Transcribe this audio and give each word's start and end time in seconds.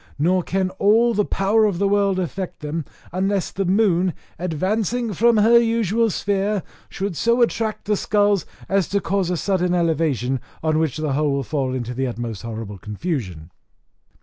Nor 0.17 0.41
can 0.41 0.71
all 0.79 1.13
the 1.13 1.23
power 1.23 1.65
of 1.65 1.77
the 1.77 1.87
world 1.87 2.17
affect 2.17 2.61
them, 2.61 2.85
unless 3.11 3.51
the 3.51 3.65
moon, 3.65 4.15
advancing 4.39 5.13
from 5.13 5.37
her 5.37 5.59
usual 5.59 6.09
sphere, 6.09 6.63
should 6.89 7.15
so 7.15 7.37
much 7.37 7.53
attract 7.53 7.85
the 7.85 7.95
skulls 7.95 8.47
as 8.67 8.87
to 8.87 8.99
cause 8.99 9.29
a 9.29 9.37
sudden 9.37 9.75
elevation, 9.75 10.39
on 10.63 10.79
which 10.79 10.97
the 10.97 11.13
whole 11.13 11.33
will 11.33 11.43
fall 11.43 11.75
into 11.75 11.93
the 11.93 12.11
most 12.17 12.41
horrible 12.41 12.79
confusion." 12.79 13.51